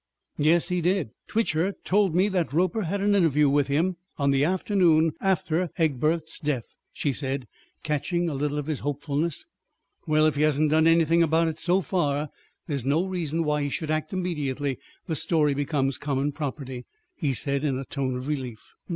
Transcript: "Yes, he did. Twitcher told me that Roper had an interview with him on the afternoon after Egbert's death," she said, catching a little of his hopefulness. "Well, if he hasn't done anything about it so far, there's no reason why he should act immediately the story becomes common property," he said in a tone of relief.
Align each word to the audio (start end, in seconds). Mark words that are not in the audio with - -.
"Yes, 0.39 0.69
he 0.69 0.81
did. 0.81 1.11
Twitcher 1.27 1.75
told 1.85 2.15
me 2.15 2.27
that 2.29 2.53
Roper 2.53 2.85
had 2.85 3.01
an 3.01 3.13
interview 3.13 3.47
with 3.47 3.67
him 3.67 3.97
on 4.17 4.31
the 4.31 4.43
afternoon 4.43 5.11
after 5.21 5.69
Egbert's 5.77 6.39
death," 6.39 6.63
she 6.91 7.13
said, 7.13 7.47
catching 7.83 8.27
a 8.27 8.33
little 8.33 8.57
of 8.57 8.65
his 8.65 8.79
hopefulness. 8.79 9.45
"Well, 10.07 10.25
if 10.25 10.33
he 10.37 10.41
hasn't 10.41 10.71
done 10.71 10.87
anything 10.87 11.21
about 11.21 11.49
it 11.49 11.59
so 11.59 11.81
far, 11.81 12.29
there's 12.65 12.83
no 12.83 13.05
reason 13.05 13.43
why 13.43 13.61
he 13.61 13.69
should 13.69 13.91
act 13.91 14.11
immediately 14.11 14.79
the 15.05 15.15
story 15.15 15.53
becomes 15.53 15.99
common 15.99 16.31
property," 16.31 16.87
he 17.13 17.35
said 17.35 17.63
in 17.63 17.77
a 17.77 17.85
tone 17.85 18.15
of 18.17 18.25
relief. 18.25 18.73